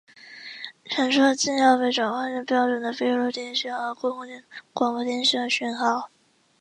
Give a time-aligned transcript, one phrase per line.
[0.89, 4.27] 传输的资料被转换成标准的闭路电视和公共
[4.73, 6.09] 广播电视的讯号。